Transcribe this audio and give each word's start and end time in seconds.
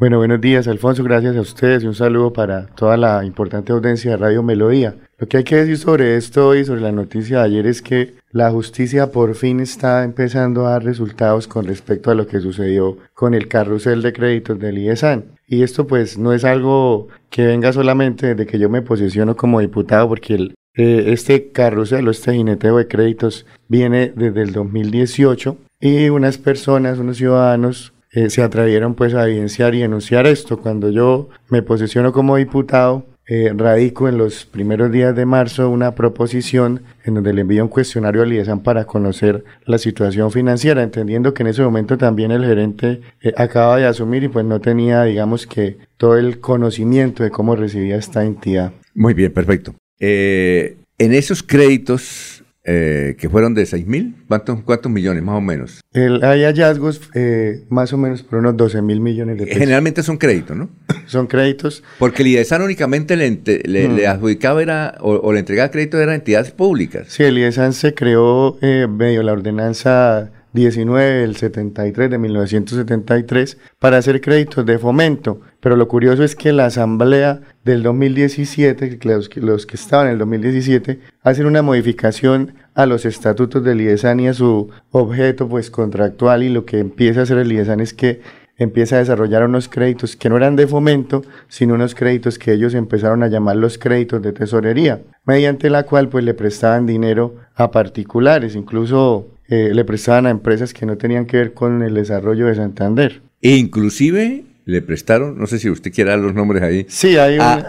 Bueno, 0.00 0.16
buenos 0.16 0.40
días, 0.40 0.66
Alfonso. 0.66 1.04
Gracias 1.04 1.36
a 1.36 1.42
ustedes 1.42 1.84
y 1.84 1.86
un 1.86 1.94
saludo 1.94 2.32
para 2.32 2.68
toda 2.68 2.96
la 2.96 3.22
importante 3.22 3.70
audiencia 3.70 4.12
de 4.12 4.16
Radio 4.16 4.42
Melodía. 4.42 4.94
Lo 5.18 5.28
que 5.28 5.36
hay 5.36 5.44
que 5.44 5.56
decir 5.56 5.76
sobre 5.76 6.16
esto 6.16 6.54
y 6.54 6.64
sobre 6.64 6.80
la 6.80 6.90
noticia 6.90 7.40
de 7.40 7.44
ayer 7.44 7.66
es 7.66 7.82
que 7.82 8.14
la 8.32 8.50
justicia 8.50 9.12
por 9.12 9.34
fin 9.34 9.60
está 9.60 10.02
empezando 10.02 10.66
a 10.66 10.70
dar 10.70 10.84
resultados 10.84 11.46
con 11.46 11.66
respecto 11.66 12.10
a 12.10 12.14
lo 12.14 12.26
que 12.26 12.40
sucedió 12.40 12.96
con 13.12 13.34
el 13.34 13.46
carrusel 13.46 14.00
de 14.00 14.14
créditos 14.14 14.58
del 14.58 14.78
IESAN. 14.78 15.24
Y 15.46 15.64
esto 15.64 15.86
pues 15.86 16.16
no 16.16 16.32
es 16.32 16.46
algo 16.46 17.08
que 17.28 17.44
venga 17.44 17.70
solamente 17.70 18.28
desde 18.28 18.46
que 18.46 18.58
yo 18.58 18.70
me 18.70 18.80
posiciono 18.80 19.36
como 19.36 19.60
diputado, 19.60 20.08
porque 20.08 20.54
eh, 20.76 21.04
este 21.08 21.50
carrusel 21.50 22.08
o 22.08 22.10
este 22.10 22.32
jineteo 22.32 22.78
de 22.78 22.88
créditos 22.88 23.44
viene 23.68 24.14
desde 24.16 24.40
el 24.40 24.52
2018 24.54 25.58
y 25.78 26.08
unas 26.08 26.38
personas, 26.38 26.98
unos 26.98 27.18
ciudadanos 27.18 27.92
eh, 28.12 28.30
se 28.30 28.42
atrevieron 28.42 28.94
pues 28.94 29.14
a 29.14 29.26
evidenciar 29.26 29.74
y 29.74 29.80
denunciar 29.80 30.26
esto. 30.26 30.58
Cuando 30.58 30.90
yo 30.90 31.28
me 31.48 31.62
posiciono 31.62 32.12
como 32.12 32.36
diputado, 32.36 33.06
eh, 33.32 33.52
radico 33.56 34.08
en 34.08 34.18
los 34.18 34.44
primeros 34.44 34.90
días 34.90 35.14
de 35.14 35.24
marzo 35.24 35.70
una 35.70 35.94
proposición 35.94 36.82
en 37.04 37.14
donde 37.14 37.32
le 37.32 37.42
envío 37.42 37.62
un 37.62 37.68
cuestionario 37.68 38.22
al 38.22 38.32
IESAN 38.32 38.64
para 38.64 38.86
conocer 38.86 39.44
la 39.66 39.78
situación 39.78 40.32
financiera, 40.32 40.82
entendiendo 40.82 41.32
que 41.32 41.44
en 41.44 41.50
ese 41.50 41.62
momento 41.62 41.96
también 41.96 42.32
el 42.32 42.44
gerente 42.44 43.02
eh, 43.22 43.32
acaba 43.36 43.76
de 43.76 43.86
asumir 43.86 44.24
y 44.24 44.28
pues 44.28 44.44
no 44.44 44.60
tenía, 44.60 45.04
digamos 45.04 45.46
que, 45.46 45.78
todo 45.96 46.18
el 46.18 46.40
conocimiento 46.40 47.22
de 47.22 47.30
cómo 47.30 47.54
recibía 47.54 47.94
esta 47.94 48.24
entidad. 48.24 48.72
Muy 48.96 49.14
bien, 49.14 49.32
perfecto. 49.32 49.76
Eh, 50.00 50.78
en 50.98 51.14
esos 51.14 51.44
créditos 51.44 52.39
eh, 52.64 53.16
que 53.18 53.30
fueron 53.30 53.54
de 53.54 53.64
6 53.64 53.86
mil, 53.86 54.16
¿cuántos, 54.28 54.62
¿cuántos 54.62 54.92
millones 54.92 55.22
más 55.22 55.36
o 55.36 55.40
menos? 55.40 55.80
hay 55.94 56.42
hallazgos 56.44 57.00
eh, 57.14 57.64
más 57.70 57.92
o 57.92 57.96
menos 57.96 58.22
por 58.22 58.40
unos 58.40 58.56
12 58.56 58.82
mil 58.82 59.00
millones 59.00 59.38
de 59.38 59.44
pesos. 59.46 59.58
Generalmente 59.58 60.02
son 60.02 60.18
créditos, 60.18 60.56
¿no? 60.56 60.68
son 61.06 61.26
créditos. 61.26 61.82
Porque 61.98 62.22
el 62.22 62.28
IDESAN 62.28 62.62
únicamente 62.62 63.16
le, 63.16 63.40
le, 63.64 63.88
mm. 63.88 64.08
adjudicaba 64.08 64.62
era, 64.62 64.96
o, 65.00 65.32
le 65.32 65.38
entregaba 65.38 65.70
créditos 65.70 66.06
a 66.06 66.14
entidades 66.14 66.50
públicas. 66.50 67.06
Sí, 67.08 67.22
el 67.22 67.38
IDESAN 67.38 67.72
se 67.72 67.94
creó 67.94 68.58
eh, 68.60 68.86
medio 68.88 69.22
la 69.22 69.32
ordenanza 69.32 70.30
19 70.52 71.20
del 71.20 71.36
73 71.36 72.10
de 72.10 72.18
1973 72.18 73.58
para 73.78 73.98
hacer 73.98 74.20
créditos 74.20 74.66
de 74.66 74.78
fomento. 74.78 75.40
Pero 75.60 75.76
lo 75.76 75.88
curioso 75.88 76.24
es 76.24 76.34
que 76.34 76.52
la 76.52 76.66
asamblea 76.66 77.40
del 77.64 77.82
2017, 77.82 78.98
los, 79.02 79.66
que 79.66 79.76
estaban 79.76 80.06
en 80.06 80.12
el 80.14 80.18
2017, 80.18 81.00
hacen 81.22 81.46
una 81.46 81.62
modificación 81.62 82.54
a 82.74 82.86
los 82.86 83.04
estatutos 83.04 83.62
del 83.62 83.80
IESAN 83.80 84.20
y 84.20 84.28
a 84.28 84.34
su 84.34 84.70
objeto 84.90 85.48
pues 85.48 85.70
contractual 85.70 86.42
y 86.42 86.48
lo 86.48 86.64
que 86.64 86.78
empieza 86.78 87.20
a 87.20 87.22
hacer 87.24 87.38
el 87.38 87.52
IESAN 87.52 87.80
es 87.80 87.92
que 87.92 88.20
empieza 88.56 88.96
a 88.96 88.98
desarrollar 88.98 89.44
unos 89.44 89.68
créditos 89.68 90.16
que 90.16 90.28
no 90.28 90.36
eran 90.36 90.54
de 90.54 90.66
fomento, 90.66 91.22
sino 91.48 91.74
unos 91.74 91.94
créditos 91.94 92.38
que 92.38 92.52
ellos 92.52 92.74
empezaron 92.74 93.22
a 93.22 93.28
llamar 93.28 93.56
los 93.56 93.78
créditos 93.78 94.20
de 94.20 94.32
tesorería, 94.32 95.00
mediante 95.24 95.70
la 95.70 95.84
cual 95.84 96.10
pues 96.10 96.24
le 96.24 96.34
prestaban 96.34 96.84
dinero 96.84 97.36
a 97.54 97.70
particulares, 97.70 98.54
incluso 98.54 99.28
eh, 99.50 99.70
le 99.74 99.84
prestaban 99.84 100.26
a 100.26 100.30
empresas 100.30 100.72
que 100.72 100.86
no 100.86 100.96
tenían 100.96 101.26
que 101.26 101.36
ver 101.36 101.54
con 101.54 101.82
el 101.82 101.94
desarrollo 101.94 102.46
de 102.46 102.54
Santander. 102.54 103.20
E 103.42 103.56
inclusive 103.56 104.44
le 104.64 104.80
prestaron, 104.80 105.36
no 105.38 105.48
sé 105.48 105.58
si 105.58 105.68
usted 105.68 105.92
quiere 105.92 106.10
dar 106.10 106.20
los 106.20 106.34
nombres 106.34 106.62
ahí. 106.62 106.86
Sí, 106.88 107.16
hay 107.16 107.38
un... 107.38 107.64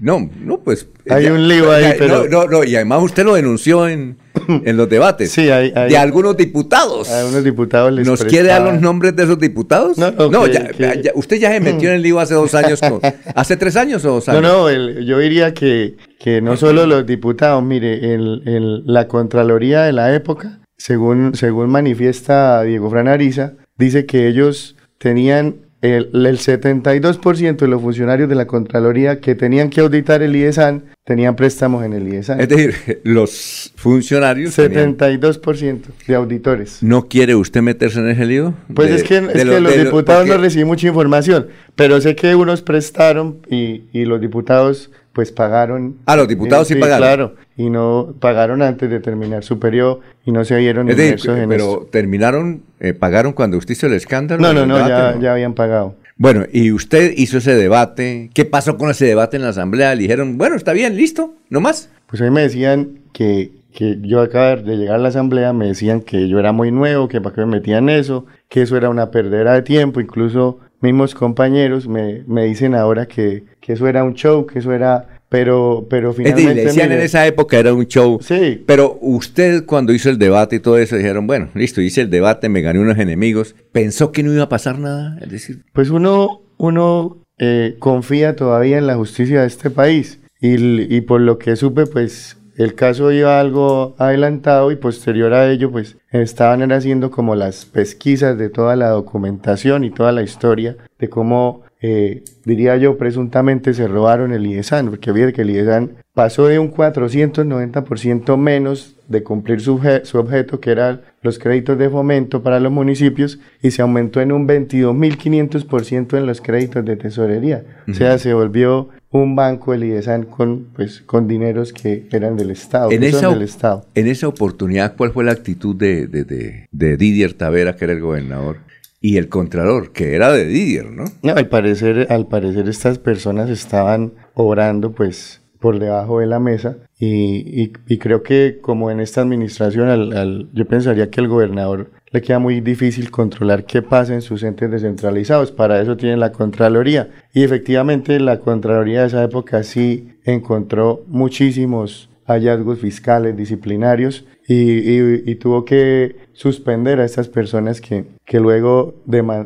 no, 0.00 0.30
no, 0.40 0.60
pues... 0.60 0.86
Hay 1.10 1.26
un 1.26 1.48
lío 1.48 1.72
ahí, 1.72 1.94
pero... 1.98 2.28
No, 2.28 2.46
no, 2.46 2.62
y 2.62 2.76
además 2.76 3.02
usted 3.02 3.24
lo 3.24 3.34
denunció 3.34 3.88
en, 3.88 4.16
en 4.48 4.76
los 4.76 4.88
debates. 4.88 5.32
Sí, 5.32 5.50
hay, 5.50 5.72
De 5.72 5.96
algunos 5.96 6.36
diputados. 6.36 7.10
A 7.10 7.20
algunos 7.20 7.42
diputados 7.42 7.92
les 7.92 8.06
¿Nos 8.06 8.24
quiere 8.24 8.48
dar 8.48 8.62
los 8.62 8.80
nombres 8.80 9.16
de 9.16 9.24
esos 9.24 9.40
diputados? 9.40 9.98
No, 9.98 10.12
no 10.12 10.46
ya, 10.46 10.70
usted 11.16 11.38
ya 11.38 11.50
se 11.50 11.58
metió 11.58 11.88
en 11.88 11.96
el 11.96 12.02
lío 12.02 12.20
hace 12.20 12.34
dos 12.34 12.54
años. 12.54 12.80
¿Hace 13.34 13.56
tres 13.56 13.74
años 13.74 14.04
o 14.04 14.12
dos 14.12 14.28
años? 14.28 14.42
No, 14.42 14.70
no, 14.70 15.00
yo 15.00 15.18
diría 15.18 15.52
que, 15.52 15.96
que 16.20 16.40
no 16.40 16.56
solo 16.56 16.86
los 16.86 17.04
diputados, 17.06 17.60
mire, 17.64 18.14
el, 18.14 18.84
la 18.86 19.08
Contraloría 19.08 19.82
de 19.82 19.92
la 19.92 20.14
época 20.14 20.61
según, 20.76 21.34
según 21.34 21.70
manifiesta 21.70 22.62
Diego 22.62 22.90
Franariza, 22.90 23.54
dice 23.76 24.06
que 24.06 24.28
ellos 24.28 24.76
tenían 24.98 25.56
el, 25.82 26.10
el 26.14 26.38
72% 26.38 27.56
de 27.56 27.68
los 27.68 27.82
funcionarios 27.82 28.28
de 28.28 28.36
la 28.36 28.46
Contraloría 28.46 29.20
que 29.20 29.34
tenían 29.34 29.68
que 29.68 29.80
auditar 29.80 30.22
el 30.22 30.36
IESAN 30.36 30.84
tenían 31.04 31.34
préstamos 31.34 31.84
en 31.84 31.92
el 31.92 32.06
IESAN. 32.06 32.40
Es 32.40 32.48
decir, 32.48 33.00
los 33.04 33.72
funcionarios. 33.74 34.56
72% 34.56 35.80
de 36.06 36.14
auditores. 36.14 36.82
¿No 36.82 37.08
quiere 37.08 37.34
usted 37.34 37.62
meterse 37.62 37.98
en 37.98 38.08
ese 38.08 38.24
lío? 38.24 38.54
Pues 38.72 38.90
es 38.92 39.02
que, 39.02 39.16
es 39.16 39.44
que 39.44 39.60
los 39.60 39.76
diputados 39.76 40.26
no 40.28 40.38
reciben 40.38 40.68
mucha 40.68 40.86
información, 40.86 41.48
pero 41.74 42.00
sé 42.00 42.14
que 42.14 42.34
unos 42.36 42.62
prestaron 42.62 43.40
y, 43.50 43.84
y 43.92 44.04
los 44.04 44.20
diputados 44.20 44.90
pues 45.12 45.32
pagaron. 45.32 45.96
Ah, 46.06 46.16
los 46.16 46.28
diputados 46.28 46.68
sí, 46.68 46.74
pagaron. 46.74 47.00
Claro, 47.00 47.34
y 47.56 47.70
no 47.70 48.14
pagaron 48.18 48.62
antes 48.62 48.90
de 48.90 49.00
terminar 49.00 49.44
su 49.44 49.58
periodo 49.58 50.00
y 50.24 50.32
no 50.32 50.44
se 50.44 50.56
vieron 50.56 50.88
es 50.88 50.96
decir, 50.96 51.30
Pero 51.48 51.88
terminaron, 51.90 52.62
eh, 52.80 52.94
pagaron 52.94 53.32
cuando 53.32 53.58
usted 53.58 53.72
hizo 53.72 53.86
el 53.86 53.94
escándalo. 53.94 54.40
No, 54.40 54.52
no, 54.52 54.66
no, 54.66 54.88
ya, 54.88 55.18
ya 55.20 55.32
habían 55.32 55.54
pagado. 55.54 55.96
Bueno, 56.16 56.44
y 56.52 56.72
usted 56.72 57.12
hizo 57.16 57.38
ese 57.38 57.54
debate. 57.54 58.30
¿Qué 58.34 58.44
pasó 58.44 58.76
con 58.76 58.90
ese 58.90 59.06
debate 59.06 59.36
en 59.36 59.42
la 59.42 59.48
asamblea? 59.48 59.94
Le 59.94 60.02
dijeron, 60.02 60.38
bueno, 60.38 60.56
está 60.56 60.72
bien, 60.72 60.96
listo, 60.96 61.34
no 61.50 61.60
más. 61.60 61.90
Pues 62.06 62.20
a 62.22 62.24
mí 62.26 62.30
me 62.30 62.42
decían 62.42 63.00
que, 63.12 63.50
que 63.72 63.98
yo 64.02 64.20
acabo 64.20 64.62
de 64.62 64.76
llegar 64.76 64.96
a 64.96 64.98
la 64.98 65.08
asamblea, 65.08 65.52
me 65.52 65.66
decían 65.66 66.00
que 66.00 66.28
yo 66.28 66.38
era 66.38 66.52
muy 66.52 66.70
nuevo, 66.70 67.08
que 67.08 67.20
para 67.20 67.34
qué 67.34 67.40
me 67.42 67.58
metían 67.58 67.88
eso, 67.88 68.26
que 68.48 68.62
eso 68.62 68.76
era 68.76 68.88
una 68.88 69.10
perdera 69.10 69.54
de 69.54 69.62
tiempo, 69.62 70.00
incluso 70.00 70.60
mismos 70.82 71.14
compañeros 71.14 71.88
me, 71.88 72.22
me 72.26 72.44
dicen 72.44 72.74
ahora 72.74 73.06
que, 73.06 73.44
que, 73.60 73.72
eso 73.72 73.86
era 73.86 74.04
un 74.04 74.14
show, 74.14 74.46
que 74.46 74.58
eso 74.58 74.72
era... 74.72 75.08
Pero, 75.28 75.86
pero 75.88 76.12
finalmente... 76.12 76.60
Es 76.60 76.66
decían 76.66 76.92
en 76.92 77.00
esa 77.00 77.26
época 77.26 77.58
era 77.58 77.72
un 77.72 77.86
show. 77.86 78.18
Sí. 78.20 78.62
Pero 78.66 78.98
usted 79.00 79.64
cuando 79.64 79.94
hizo 79.94 80.10
el 80.10 80.18
debate 80.18 80.56
y 80.56 80.60
todo 80.60 80.76
eso, 80.76 80.96
dijeron, 80.96 81.26
bueno, 81.26 81.48
listo, 81.54 81.80
hice 81.80 82.02
el 82.02 82.10
debate, 82.10 82.50
me 82.50 82.60
gané 82.60 82.80
unos 82.80 82.98
enemigos. 82.98 83.54
¿Pensó 83.72 84.12
que 84.12 84.22
no 84.22 84.32
iba 84.32 84.42
a 84.42 84.48
pasar 84.50 84.78
nada? 84.78 85.16
Es 85.22 85.30
decir... 85.30 85.64
Pues 85.72 85.88
uno, 85.88 86.42
uno 86.58 87.24
eh, 87.38 87.76
confía 87.78 88.36
todavía 88.36 88.76
en 88.76 88.86
la 88.86 88.96
justicia 88.96 89.40
de 89.40 89.46
este 89.46 89.70
país. 89.70 90.20
Y, 90.38 90.94
y 90.94 91.00
por 91.00 91.22
lo 91.22 91.38
que 91.38 91.56
supe, 91.56 91.86
pues 91.86 92.36
el 92.62 92.74
caso 92.74 93.12
iba 93.12 93.40
algo 93.40 93.94
adelantado 93.98 94.70
y 94.70 94.76
posterior 94.76 95.32
a 95.34 95.50
ello 95.50 95.70
pues 95.70 95.96
estaban 96.10 96.70
haciendo 96.72 97.10
como 97.10 97.34
las 97.34 97.64
pesquisas 97.64 98.38
de 98.38 98.48
toda 98.48 98.76
la 98.76 98.90
documentación 98.90 99.84
y 99.84 99.90
toda 99.90 100.12
la 100.12 100.22
historia 100.22 100.76
de 100.98 101.08
cómo 101.08 101.62
eh, 101.84 102.22
diría 102.44 102.76
yo, 102.76 102.96
presuntamente 102.96 103.74
se 103.74 103.88
robaron 103.88 104.32
el 104.32 104.46
IESAN, 104.46 104.88
porque 104.88 105.12
fíjate 105.12 105.32
que 105.32 105.42
el 105.42 105.50
IESAN 105.50 105.96
pasó 106.14 106.46
de 106.46 106.60
un 106.60 106.72
490% 106.72 108.36
menos 108.36 108.94
de 109.08 109.24
cumplir 109.24 109.60
su, 109.60 109.80
su, 110.04 110.18
objeto, 110.18 110.60
que 110.60 110.70
eran 110.70 111.00
los 111.22 111.40
créditos 111.40 111.76
de 111.78 111.90
fomento 111.90 112.40
para 112.40 112.60
los 112.60 112.70
municipios, 112.70 113.40
y 113.62 113.72
se 113.72 113.82
aumentó 113.82 114.20
en 114.20 114.30
un 114.30 114.46
22.500% 114.46 116.16
en 116.16 116.26
los 116.26 116.40
créditos 116.40 116.84
de 116.84 116.96
tesorería. 116.96 117.64
O 117.88 117.94
sea, 117.94 118.16
se 118.18 118.32
volvió 118.32 118.90
un 119.12 119.36
banco, 119.36 119.74
el 119.74 119.84
IESAN, 119.84 120.24
con, 120.24 120.68
pues, 120.74 121.02
con 121.02 121.28
dineros 121.28 121.72
que 121.72 122.08
eran 122.10 122.36
del 122.36 122.50
Estado. 122.50 122.90
En 122.90 123.04
esa, 123.04 123.28
del 123.28 123.42
Estado. 123.42 123.86
en 123.94 124.08
esa 124.08 124.26
oportunidad, 124.26 124.96
¿cuál 124.96 125.12
fue 125.12 125.22
la 125.24 125.32
actitud 125.32 125.76
de, 125.76 126.06
de, 126.06 126.24
de, 126.24 126.66
de 126.70 126.96
Didier 126.96 127.34
Tavera, 127.34 127.76
que 127.76 127.84
era 127.84 127.94
el 127.94 128.00
gobernador? 128.00 128.58
y 129.04 129.16
el 129.16 129.28
Contralor, 129.28 129.90
que 129.90 130.14
era 130.14 130.30
de 130.30 130.46
Didier, 130.46 130.88
¿no? 130.92 131.04
No, 131.22 131.32
al 131.32 131.48
parecer, 131.48 132.06
al 132.08 132.28
parecer 132.28 132.68
estas 132.68 133.00
personas 133.00 133.50
estaban 133.50 134.12
obrando 134.34 134.92
pues 134.92 135.42
por 135.58 135.80
debajo 135.80 136.20
de 136.20 136.26
la 136.26 136.38
mesa 136.38 136.76
y, 136.98 137.72
y, 137.86 137.98
creo 137.98 138.22
que 138.22 138.58
como 138.60 138.90
en 138.90 139.00
esta 139.00 139.20
administración 139.20 139.88
al, 139.88 140.50
yo 140.52 140.66
pensaría 140.66 141.10
que 141.10 141.20
el 141.20 141.28
gobernador 141.28 141.90
le 142.12 142.20
queda 142.20 142.38
muy 142.38 142.60
difícil 142.60 143.10
controlar 143.10 143.64
qué 143.64 143.82
pasa 143.82 144.14
en 144.14 144.20
sus 144.20 144.42
entes 144.42 144.70
descentralizados. 144.70 145.50
Para 145.50 145.80
eso 145.80 145.96
tiene 145.96 146.16
la 146.16 146.30
Contraloría. 146.30 147.10
Y 147.32 147.42
efectivamente 147.42 148.20
la 148.20 148.38
Contraloría 148.38 149.00
de 149.00 149.06
esa 149.06 149.24
época 149.24 149.62
sí 149.62 150.10
encontró 150.24 151.02
muchísimos 151.08 152.10
hallazgos 152.26 152.78
fiscales, 152.78 153.36
disciplinarios, 153.36 154.24
y, 154.48 155.34
tuvo 155.36 155.64
que 155.64 156.16
suspender 156.32 157.00
a 157.00 157.04
estas 157.04 157.28
personas 157.28 157.80
que, 157.80 158.04
que 158.24 158.38
luego 158.38 158.94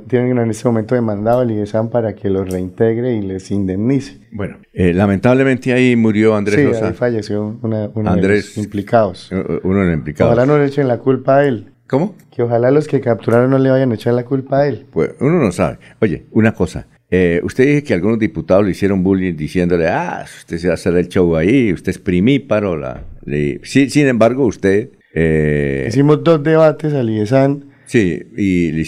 tienen 0.09 0.39
en 0.39 0.51
este 0.51 0.67
momento 0.67 0.95
demandado 0.95 1.41
al 1.41 1.51
IESAN 1.51 1.91
para 1.91 2.15
que 2.15 2.29
los 2.29 2.49
reintegre 2.51 3.15
y 3.15 3.23
les 3.23 3.51
indemnice. 3.51 4.19
Bueno, 4.33 4.59
eh, 4.73 4.93
lamentablemente 4.93 5.73
ahí 5.73 5.97
murió 5.97 6.35
Andrés 6.35 6.77
sí, 6.77 6.85
ahí 6.85 6.93
falleció 6.93 7.57
uno 7.63 8.17
de 8.17 8.29
los 8.29 8.59
implicados. 8.59 9.31
Uno 9.63 9.81
de 9.81 9.87
los 9.87 9.95
implicados. 9.95 10.33
Ojalá 10.33 10.47
no 10.47 10.59
le 10.59 10.67
echen 10.67 10.89
la 10.89 10.99
culpa 10.99 11.39
a 11.39 11.45
él. 11.47 11.67
¿Cómo? 11.89 12.15
Que 12.31 12.43
ojalá 12.43 12.71
los 12.71 12.89
que 12.89 13.01
capturaron 13.01 13.51
no 13.51 13.59
le 13.59 13.71
vayan 13.71 13.93
a 13.93 13.95
echar 13.95 14.15
la 14.15 14.25
culpa 14.25 14.61
a 14.61 14.69
él. 14.69 14.87
Pues 14.93 15.11
uno 15.21 15.39
no 15.39 15.53
sabe. 15.53 15.79
Oye, 16.01 16.27
una 16.33 16.53
cosa. 16.53 16.87
Eh, 17.11 17.41
usted 17.45 17.65
dice 17.65 17.85
que 17.85 17.95
algunos 17.95 18.19
diputados 18.19 18.65
le 18.65 18.73
hicieron 18.73 19.03
bullying 19.03 19.37
diciéndole, 19.37 19.87
ah, 19.87 20.25
usted 20.25 20.59
se 20.59 20.67
va 20.67 20.73
a 20.73 20.75
hacer 20.75 20.97
el 20.97 21.09
show 21.09 21.37
ahí, 21.37 21.73
usted 21.73 21.91
es 21.91 21.99
primíparo. 21.99 22.77
La, 22.77 23.05
sin 23.63 24.09
embargo, 24.09 24.45
usted... 24.47 24.91
Eh, 25.15 25.87
Hicimos 25.89 26.23
dos 26.25 26.43
debates 26.43 26.93
al 26.93 27.09
IESAN 27.09 27.77
Sí, 27.87 28.21
y, 28.37 28.83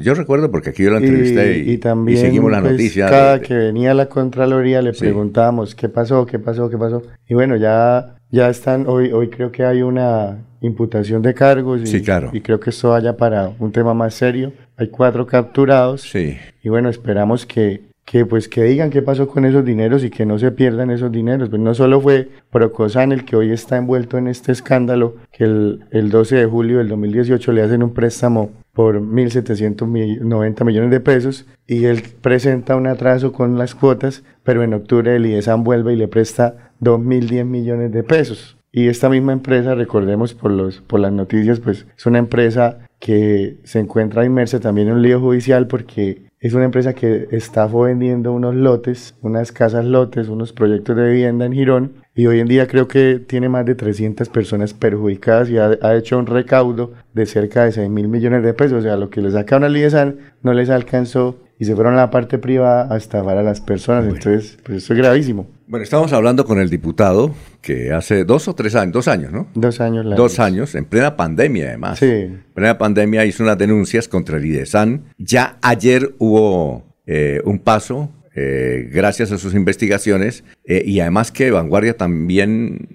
yo 0.00 0.14
recuerdo 0.14 0.50
porque 0.50 0.70
aquí 0.70 0.84
yo 0.84 0.90
la 0.90 0.98
entrevisté 0.98 1.58
y, 1.58 1.78
también, 1.78 2.18
seguimos 2.18 2.52
la 2.52 2.60
pues, 2.60 2.72
noticia. 2.72 3.08
Cada 3.08 3.40
que 3.40 3.52
venía 3.54 3.94
la 3.94 4.06
Contraloría 4.06 4.80
le 4.80 4.92
preguntábamos 4.92 5.74
qué 5.74 5.88
pasó, 5.88 6.24
qué 6.24 6.38
pasó, 6.38 6.70
qué 6.70 6.78
pasó. 6.78 7.02
Y 7.28 7.34
bueno, 7.34 7.56
ya, 7.56 8.14
ya 8.30 8.48
están, 8.48 8.86
hoy, 8.86 9.12
hoy 9.12 9.28
creo 9.28 9.50
que 9.50 9.64
hay 9.64 9.82
una 9.82 10.38
imputación 10.60 11.22
de 11.22 11.34
cargos 11.34 11.80
y, 11.82 11.86
sí, 11.86 12.02
claro. 12.02 12.30
y 12.32 12.40
creo 12.40 12.60
que 12.60 12.70
esto 12.70 12.90
vaya 12.90 13.16
para 13.16 13.52
un 13.58 13.72
tema 13.72 13.94
más 13.94 14.14
serio. 14.14 14.52
Hay 14.76 14.88
cuatro 14.88 15.26
capturados 15.26 16.02
sí. 16.02 16.36
y 16.62 16.68
bueno, 16.68 16.88
esperamos 16.88 17.46
que, 17.46 17.82
que 18.04 18.26
pues 18.26 18.48
que 18.48 18.64
digan 18.64 18.90
qué 18.90 19.02
pasó 19.02 19.28
con 19.28 19.44
esos 19.44 19.64
dineros 19.64 20.04
y 20.04 20.10
que 20.10 20.26
no 20.26 20.38
se 20.38 20.50
pierdan 20.50 20.90
esos 20.90 21.12
dineros. 21.12 21.48
Pues 21.48 21.60
no 21.60 21.74
solo 21.74 22.00
fue 22.00 22.28
Procosan 22.50 23.12
el 23.12 23.24
que 23.24 23.36
hoy 23.36 23.50
está 23.50 23.76
envuelto 23.76 24.18
en 24.18 24.28
este 24.28 24.52
escándalo, 24.52 25.16
que 25.32 25.44
el, 25.44 25.84
el 25.90 26.10
12 26.10 26.36
de 26.36 26.46
julio 26.46 26.78
del 26.78 26.88
2018 26.88 27.52
le 27.52 27.62
hacen 27.62 27.82
un 27.82 27.94
préstamo 27.94 28.50
por 28.72 29.00
1.790 29.00 30.64
millones 30.64 30.90
de 30.90 31.00
pesos 31.00 31.46
y 31.66 31.86
él 31.86 32.02
presenta 32.20 32.76
un 32.76 32.86
atraso 32.86 33.32
con 33.32 33.58
las 33.58 33.74
cuotas, 33.74 34.22
pero 34.44 34.62
en 34.62 34.72
octubre 34.72 35.16
el 35.16 35.26
IESAN 35.26 35.64
vuelve 35.64 35.94
y 35.94 35.96
le 35.96 36.06
presta 36.06 36.67
2.010 36.80 37.44
millones 37.44 37.92
de 37.92 38.02
pesos. 38.02 38.56
Y 38.70 38.88
esta 38.88 39.08
misma 39.08 39.32
empresa, 39.32 39.74
recordemos 39.74 40.34
por, 40.34 40.50
los, 40.50 40.80
por 40.82 41.00
las 41.00 41.12
noticias, 41.12 41.58
pues 41.60 41.86
es 41.96 42.06
una 42.06 42.18
empresa 42.18 42.78
que 43.00 43.56
se 43.64 43.78
encuentra 43.78 44.24
inmersa 44.24 44.60
también 44.60 44.88
en 44.88 44.94
un 44.94 45.02
lío 45.02 45.20
judicial 45.20 45.66
porque 45.66 46.28
es 46.40 46.54
una 46.54 46.66
empresa 46.66 46.94
que 46.94 47.28
está 47.32 47.66
vendiendo 47.66 48.32
unos 48.32 48.54
lotes, 48.54 49.14
unas 49.22 49.50
casas 49.50 49.84
lotes, 49.84 50.28
unos 50.28 50.52
proyectos 50.52 50.96
de 50.96 51.08
vivienda 51.08 51.46
en 51.46 51.52
Girón 51.52 51.92
y 52.14 52.26
hoy 52.26 52.40
en 52.40 52.46
día 52.46 52.68
creo 52.68 52.86
que 52.86 53.20
tiene 53.26 53.48
más 53.48 53.66
de 53.66 53.74
300 53.74 54.28
personas 54.28 54.74
perjudicadas 54.74 55.50
y 55.50 55.58
ha, 55.58 55.96
hecho 55.96 56.18
un 56.18 56.26
recaudo 56.26 56.92
de 57.12 57.26
cerca 57.26 57.64
de 57.64 57.72
6 57.72 57.90
mil 57.90 58.06
millones 58.06 58.44
de 58.44 58.54
pesos. 58.54 58.80
O 58.80 58.82
sea, 58.82 58.96
lo 58.96 59.10
que 59.10 59.20
le 59.20 59.30
sacaron 59.30 59.64
al 59.64 59.76
IESAN 59.76 60.18
no 60.42 60.52
les 60.52 60.70
alcanzó 60.70 61.38
y 61.58 61.64
se 61.64 61.74
fueron 61.74 61.94
a 61.94 61.98
la 61.98 62.10
parte 62.10 62.38
privada 62.38 62.92
a 62.92 62.96
estafar 62.96 63.38
a 63.38 63.42
las 63.42 63.60
personas. 63.60 64.04
Entonces, 64.04 64.58
pues 64.64 64.84
eso 64.84 64.92
es 64.92 64.98
gravísimo. 64.98 65.46
Bueno, 65.68 65.84
estamos 65.84 66.14
hablando 66.14 66.46
con 66.46 66.58
el 66.60 66.70
diputado 66.70 67.34
que 67.60 67.92
hace 67.92 68.24
dos 68.24 68.48
o 68.48 68.54
tres 68.54 68.74
años, 68.74 68.94
dos 68.94 69.06
años, 69.06 69.32
¿no? 69.32 69.48
Dos 69.52 69.82
años. 69.82 70.06
dos 70.16 70.38
años, 70.38 70.74
en 70.74 70.86
plena 70.86 71.14
pandemia 71.14 71.66
además. 71.68 71.98
Sí. 71.98 72.06
En 72.06 72.42
plena 72.54 72.78
pandemia 72.78 73.26
hizo 73.26 73.42
unas 73.42 73.58
denuncias 73.58 74.08
contra 74.08 74.38
el 74.38 74.46
IDESAN. 74.46 75.04
Ya 75.18 75.58
ayer 75.60 76.14
hubo 76.16 76.86
eh, 77.06 77.42
un 77.44 77.58
paso 77.58 78.10
eh, 78.34 78.88
gracias 78.90 79.30
a 79.30 79.36
sus 79.36 79.54
investigaciones 79.54 80.42
eh, 80.64 80.82
y 80.86 81.00
además 81.00 81.32
que 81.32 81.50
Vanguardia 81.50 81.98
también 81.98 82.88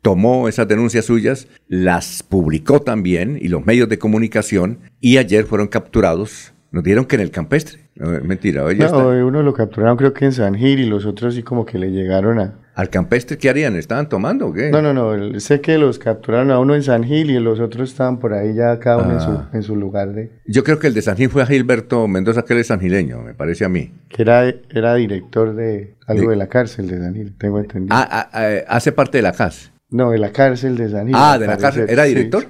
tomó 0.00 0.48
esas 0.48 0.68
denuncias 0.68 1.04
suyas, 1.04 1.48
las 1.66 2.22
publicó 2.22 2.80
también 2.80 3.38
y 3.38 3.48
los 3.48 3.66
medios 3.66 3.90
de 3.90 3.98
comunicación 3.98 4.78
y 5.02 5.18
ayer 5.18 5.44
fueron 5.44 5.68
capturados 5.68 6.54
nos 6.70 6.84
dieron 6.84 7.06
que 7.06 7.16
en 7.16 7.22
el 7.22 7.30
campestre. 7.30 7.80
mentira, 8.22 8.64
oye. 8.64 8.86
No, 8.90 9.08
uno 9.26 9.42
lo 9.42 9.54
capturaron 9.54 9.96
creo 9.96 10.12
que 10.12 10.26
en 10.26 10.32
San 10.32 10.54
Gil 10.54 10.80
y 10.80 10.86
los 10.86 11.06
otros 11.06 11.34
sí 11.34 11.42
como 11.42 11.64
que 11.64 11.78
le 11.78 11.90
llegaron 11.90 12.38
a... 12.40 12.54
¿Al 12.74 12.90
campestre 12.90 13.38
qué 13.38 13.50
harían? 13.50 13.74
¿Estaban 13.74 14.08
tomando 14.08 14.48
o 14.48 14.52
qué? 14.52 14.70
No, 14.70 14.80
no, 14.80 14.94
no. 14.94 15.40
Sé 15.40 15.60
que 15.60 15.78
los 15.78 15.98
capturaron 15.98 16.52
a 16.52 16.60
uno 16.60 16.76
en 16.76 16.84
San 16.84 17.02
Gil 17.02 17.30
y 17.30 17.40
los 17.40 17.58
otros 17.58 17.90
estaban 17.90 18.18
por 18.18 18.34
ahí 18.34 18.54
ya 18.54 18.78
cada 18.78 18.98
uno 18.98 19.14
en, 19.14 19.20
su, 19.20 19.30
ah. 19.30 19.50
en 19.52 19.62
su 19.62 19.74
lugar 19.74 20.12
de... 20.12 20.30
Yo 20.46 20.62
creo 20.62 20.78
que 20.78 20.86
el 20.86 20.94
de 20.94 21.02
San 21.02 21.16
Gil 21.16 21.28
fue 21.28 21.42
a 21.42 21.46
Gilberto 21.46 22.06
Mendoza, 22.06 22.44
que 22.44 22.52
él 22.52 22.60
es 22.60 22.68
sangileño, 22.68 23.20
me 23.20 23.34
parece 23.34 23.64
a 23.64 23.68
mí. 23.68 23.92
Que 24.08 24.22
era, 24.22 24.48
era 24.70 24.94
director 24.94 25.56
de 25.56 25.96
algo 26.06 26.30
de, 26.30 26.36
la 26.36 26.46
cárcel 26.46 26.86
de 26.86 26.98
San 26.98 27.14
Gil, 27.14 27.34
tengo 27.36 27.58
entendido. 27.58 27.96
Ah, 27.96 28.06
ah, 28.10 28.30
ah 28.32 28.48
hace 28.68 28.92
parte 28.92 29.18
de 29.18 29.22
la 29.22 29.32
CAS. 29.32 29.72
No, 29.90 30.10
de 30.10 30.18
la 30.18 30.32
cárcel 30.32 30.76
de 30.76 30.90
San 30.90 31.06
Gil. 31.06 31.16
Ah, 31.16 31.38
de 31.38 31.46
la 31.46 31.56
cárcel. 31.56 31.86
¿Era 31.88 32.04
director? 32.04 32.46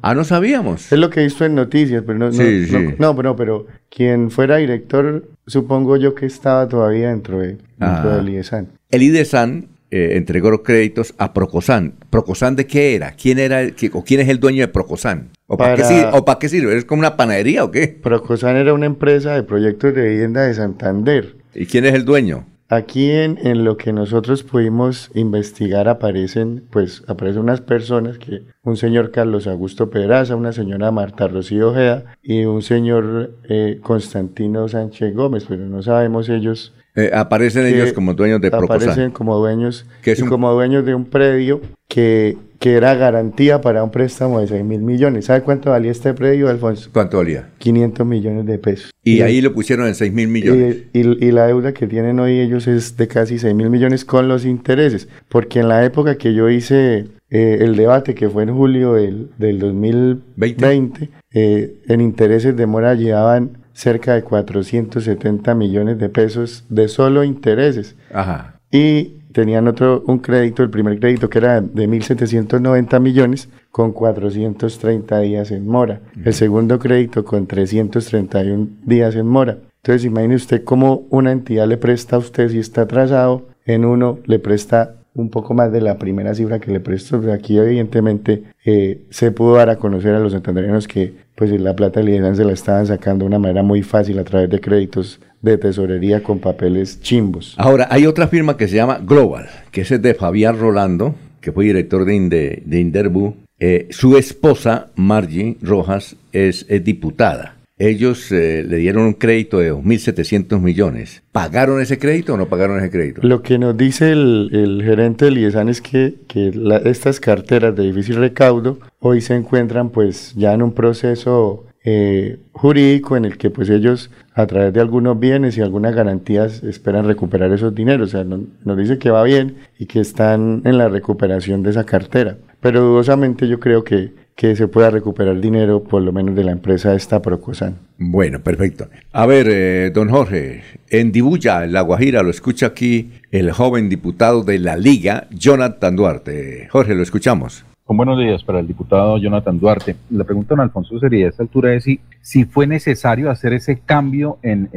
Ah, 0.00 0.14
no 0.14 0.24
sabíamos. 0.24 0.90
Es 0.90 0.98
lo 0.98 1.10
que 1.10 1.20
he 1.20 1.24
visto 1.24 1.44
en 1.44 1.54
noticias, 1.54 2.02
pero 2.06 2.18
no, 2.18 2.32
sí, 2.32 2.66
sí. 2.66 2.94
no, 2.98 3.12
no, 3.12 3.36
pero 3.36 3.66
quien 3.90 4.30
fuera 4.30 4.56
director, 4.56 5.28
supongo 5.46 5.96
yo 5.96 6.14
que 6.14 6.26
estaba 6.26 6.66
todavía 6.66 7.10
dentro, 7.10 7.40
de, 7.40 7.58
dentro 7.76 8.16
del 8.16 8.28
IDESAN. 8.30 8.68
El 8.90 9.02
IDESAN 9.02 9.68
eh, 9.90 10.16
entregó 10.16 10.62
créditos 10.62 11.14
a 11.18 11.34
Procosan. 11.34 11.94
¿Procosan 12.10 12.56
de 12.56 12.66
qué 12.66 12.94
era? 12.94 13.12
¿Quién 13.12 13.38
era 13.38 13.60
o 13.92 14.04
quién 14.04 14.20
es 14.20 14.28
el 14.28 14.40
dueño 14.40 14.60
de 14.60 14.68
Procosan? 14.68 15.30
¿O 15.46 15.56
para, 15.56 15.76
qué 15.76 15.84
sirve? 15.84 16.10
¿O 16.12 16.24
para 16.24 16.38
qué 16.38 16.48
sirve? 16.48 16.76
¿Es 16.76 16.84
como 16.84 17.00
una 17.00 17.16
panadería 17.16 17.64
o 17.64 17.70
qué? 17.70 17.88
Procosan 17.88 18.56
era 18.56 18.72
una 18.72 18.86
empresa 18.86 19.34
de 19.34 19.42
proyectos 19.42 19.94
de 19.94 20.08
vivienda 20.08 20.42
de 20.42 20.54
Santander. 20.54 21.36
¿Y 21.54 21.66
quién 21.66 21.86
es 21.86 21.94
el 21.94 22.04
dueño? 22.04 22.44
Aquí 22.70 23.10
en, 23.10 23.38
en, 23.42 23.64
lo 23.64 23.78
que 23.78 23.94
nosotros 23.94 24.42
pudimos 24.42 25.10
investigar 25.14 25.88
aparecen, 25.88 26.64
pues, 26.70 27.02
aparecen 27.06 27.40
unas 27.40 27.62
personas 27.62 28.18
que, 28.18 28.42
un 28.62 28.76
señor 28.76 29.10
Carlos 29.10 29.46
Augusto 29.46 29.88
Pedraza, 29.88 30.36
una 30.36 30.52
señora 30.52 30.90
Marta 30.90 31.28
Rocío 31.28 31.70
Ojeda 31.70 32.16
y 32.22 32.44
un 32.44 32.60
señor 32.60 33.38
eh, 33.48 33.78
Constantino 33.82 34.68
Sánchez 34.68 35.14
Gómez, 35.14 35.46
pero 35.48 35.64
no 35.64 35.82
sabemos 35.82 36.28
ellos. 36.28 36.74
Eh, 36.94 37.10
aparecen 37.14 37.64
ellos 37.66 37.94
como 37.94 38.12
dueños 38.12 38.40
de. 38.40 38.48
Aparecen 38.48 39.12
como 39.12 39.38
dueños, 39.38 39.86
como 40.28 40.52
dueños 40.52 40.84
de 40.84 40.94
un 40.94 41.06
predio 41.06 41.62
que 41.88 42.36
que 42.58 42.74
era 42.74 42.94
garantía 42.94 43.60
para 43.60 43.84
un 43.84 43.90
préstamo 43.90 44.40
de 44.40 44.48
6 44.48 44.64
mil 44.64 44.80
millones. 44.80 45.26
¿Sabe 45.26 45.42
cuánto 45.42 45.70
valía 45.70 45.92
este 45.92 46.12
predio, 46.12 46.48
Alfonso? 46.48 46.90
¿Cuánto 46.92 47.18
valía? 47.18 47.50
500 47.58 48.06
millones 48.06 48.46
de 48.46 48.58
pesos. 48.58 48.90
Y, 49.04 49.20
ahí 49.20 49.40
lo 49.40 49.54
pusieron 49.54 49.86
en 49.86 49.94
6 49.94 50.12
mil 50.12 50.28
millones. 50.28 50.76
Y, 50.92 51.30
la 51.30 51.46
deuda 51.46 51.72
que 51.72 51.86
tienen 51.86 52.18
hoy 52.18 52.40
ellos 52.40 52.66
es 52.66 52.96
de 52.96 53.06
casi 53.06 53.38
6 53.38 53.54
mil 53.54 53.70
millones 53.70 54.04
con 54.04 54.28
los 54.28 54.44
intereses. 54.44 55.08
Porque 55.28 55.60
en 55.60 55.68
la 55.68 55.84
época 55.84 56.18
que 56.18 56.34
yo 56.34 56.50
hice 56.50 57.06
eh, 57.30 57.58
el 57.60 57.76
debate, 57.76 58.14
que 58.14 58.28
fue 58.28 58.42
en 58.42 58.54
julio 58.54 58.94
del, 58.94 59.30
del 59.38 59.60
2020, 59.60 61.10
eh, 61.32 61.74
en 61.86 62.00
intereses 62.00 62.56
de 62.56 62.66
mora 62.66 62.94
llevaban 62.94 63.58
cerca 63.72 64.14
de 64.14 64.22
470 64.22 65.54
millones 65.54 65.98
de 65.98 66.08
pesos 66.08 66.64
de 66.68 66.88
solo 66.88 67.22
intereses. 67.22 67.94
Ajá. 68.12 68.60
Y 68.72 69.17
tenían 69.32 69.68
otro, 69.68 70.02
un 70.06 70.18
crédito, 70.18 70.62
el 70.62 70.70
primer 70.70 70.98
crédito 70.98 71.28
que 71.28 71.38
era 71.38 71.60
de 71.60 71.88
1.790 71.88 73.00
millones 73.00 73.48
con 73.70 73.92
430 73.92 75.20
días 75.20 75.50
en 75.50 75.66
mora. 75.66 76.00
El 76.24 76.34
segundo 76.34 76.78
crédito 76.78 77.24
con 77.24 77.46
331 77.46 78.68
días 78.84 79.14
en 79.14 79.26
mora. 79.26 79.58
Entonces 79.82 80.04
imagine 80.04 80.34
usted 80.34 80.64
cómo 80.64 81.06
una 81.10 81.32
entidad 81.32 81.66
le 81.66 81.76
presta 81.76 82.16
a 82.16 82.18
usted 82.18 82.48
si 82.50 82.58
está 82.58 82.82
atrasado, 82.82 83.48
en 83.64 83.84
uno 83.84 84.18
le 84.24 84.38
presta 84.38 84.94
un 85.14 85.30
poco 85.30 85.52
más 85.54 85.72
de 85.72 85.80
la 85.80 85.98
primera 85.98 86.34
cifra 86.34 86.58
que 86.58 86.70
le 86.70 86.80
prestó. 86.80 87.20
Aquí 87.32 87.58
evidentemente 87.58 88.44
eh, 88.64 89.06
se 89.10 89.30
pudo 89.32 89.56
dar 89.56 89.70
a 89.70 89.76
conocer 89.76 90.14
a 90.14 90.20
los 90.20 90.32
santanderianos 90.32 90.88
que 90.88 91.14
pues 91.34 91.50
la 91.60 91.76
plata 91.76 92.00
de 92.00 92.34
se 92.34 92.44
la 92.44 92.52
estaban 92.52 92.86
sacando 92.86 93.24
de 93.24 93.28
una 93.28 93.38
manera 93.38 93.62
muy 93.62 93.82
fácil 93.82 94.18
a 94.18 94.24
través 94.24 94.50
de 94.50 94.60
créditos 94.60 95.20
de 95.42 95.58
tesorería 95.58 96.22
con 96.22 96.38
papeles 96.38 97.00
chimbos. 97.00 97.54
Ahora, 97.58 97.88
hay 97.90 98.06
otra 98.06 98.28
firma 98.28 98.56
que 98.56 98.68
se 98.68 98.76
llama 98.76 98.98
Global, 98.98 99.48
que 99.70 99.82
es 99.82 100.02
de 100.02 100.14
Fabián 100.14 100.58
Rolando, 100.58 101.14
que 101.40 101.52
fue 101.52 101.64
director 101.64 102.04
de, 102.04 102.62
de 102.64 102.80
Interbu. 102.80 103.36
Eh, 103.60 103.88
su 103.90 104.16
esposa, 104.16 104.88
Margie 104.94 105.56
Rojas, 105.62 106.16
es, 106.32 106.66
diputada. 106.84 107.56
Ellos 107.80 108.32
eh, 108.32 108.64
le 108.68 108.76
dieron 108.78 109.04
un 109.04 109.12
crédito 109.12 109.60
de 109.60 109.72
2.700 109.72 110.60
millones. 110.60 111.22
¿Pagaron 111.30 111.80
ese 111.80 111.96
crédito 111.96 112.34
o 112.34 112.36
no 112.36 112.48
pagaron 112.48 112.78
ese 112.78 112.90
crédito? 112.90 113.20
Lo 113.22 113.42
que 113.42 113.56
nos 113.56 113.76
dice 113.76 114.10
el, 114.10 114.82
gerente 114.84 115.26
del 115.26 115.38
IESAN 115.38 115.68
es 115.68 115.80
que, 115.80 116.16
que 116.26 116.52
estas 116.86 117.20
carteras 117.20 117.76
de 117.76 117.84
difícil 117.84 118.16
recaudo 118.16 118.80
hoy 118.98 119.20
se 119.20 119.36
encuentran 119.36 119.90
pues 119.90 120.34
ya 120.36 120.54
en 120.54 120.62
un 120.62 120.72
proceso 120.72 121.67
eh, 121.90 122.38
jurídico 122.52 123.16
en 123.16 123.24
el 123.24 123.38
que 123.38 123.48
pues 123.48 123.70
ellos 123.70 124.10
a 124.34 124.46
través 124.46 124.74
de 124.74 124.80
algunos 124.80 125.18
bienes 125.18 125.56
y 125.56 125.62
algunas 125.62 125.94
garantías 125.94 126.62
esperan 126.62 127.06
recuperar 127.06 127.50
esos 127.50 127.74
dineros. 127.74 128.08
O 128.08 128.10
sea, 128.10 128.24
nos 128.24 128.76
dice 128.76 128.98
que 128.98 129.10
va 129.10 129.22
bien 129.22 129.56
y 129.78 129.86
que 129.86 130.00
están 130.00 130.60
en 130.66 130.76
la 130.76 130.90
recuperación 130.90 131.62
de 131.62 131.70
esa 131.70 131.84
cartera. 131.84 132.36
Pero 132.60 132.82
dudosamente 132.82 133.48
yo 133.48 133.58
creo 133.58 133.84
que, 133.84 134.12
que 134.36 134.54
se 134.54 134.68
pueda 134.68 134.90
recuperar 134.90 135.40
dinero 135.40 135.82
por 135.82 136.02
lo 136.02 136.12
menos 136.12 136.36
de 136.36 136.44
la 136.44 136.52
empresa 136.52 136.94
esta 136.94 137.22
Procosan. 137.22 137.76
Bueno, 137.96 138.40
perfecto. 138.40 138.88
A 139.12 139.24
ver, 139.24 139.46
eh, 139.48 139.90
don 139.94 140.10
Jorge, 140.10 140.62
en 140.90 141.10
Dibuya, 141.10 141.64
en 141.64 141.72
La 141.72 141.80
Guajira, 141.80 142.22
lo 142.22 142.28
escucha 142.28 142.66
aquí 142.66 143.12
el 143.30 143.50
joven 143.50 143.88
diputado 143.88 144.42
de 144.42 144.58
la 144.58 144.76
Liga, 144.76 145.26
Jonathan 145.30 145.96
Duarte. 145.96 146.68
Jorge, 146.70 146.94
lo 146.94 147.02
escuchamos. 147.02 147.64
Buenos 147.90 148.18
días 148.18 148.44
para 148.44 148.60
el 148.60 148.66
diputado 148.66 149.16
Jonathan 149.16 149.58
Duarte. 149.58 149.96
La 150.10 150.24
pregunta, 150.24 150.50
don 150.50 150.60
Alfonso, 150.60 151.00
sería 151.00 151.24
a 151.24 151.30
esta 151.30 151.42
altura 151.42 151.70
de 151.70 151.80
si, 151.80 152.00
si 152.20 152.44
fue 152.44 152.66
necesario 152.66 153.30
hacer 153.30 153.54
ese 153.54 153.80
cambio 153.80 154.38
en, 154.42 154.68